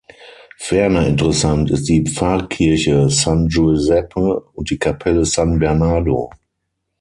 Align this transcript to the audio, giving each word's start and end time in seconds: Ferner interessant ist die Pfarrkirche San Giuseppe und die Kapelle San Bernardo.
Ferner 0.57 1.05
interessant 1.05 1.69
ist 1.69 1.87
die 1.87 2.03
Pfarrkirche 2.03 3.07
San 3.11 3.47
Giuseppe 3.49 4.39
und 4.55 4.71
die 4.71 4.79
Kapelle 4.79 5.25
San 5.25 5.59
Bernardo. 5.59 6.31